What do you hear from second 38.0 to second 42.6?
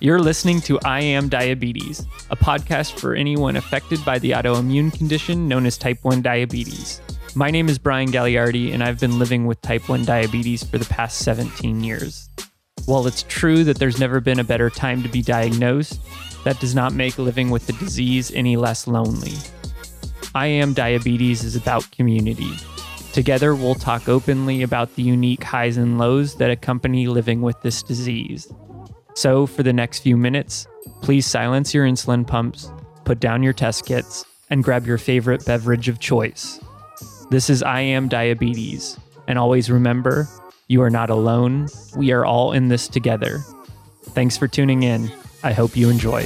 Diabetes, and always remember you are not alone. We are all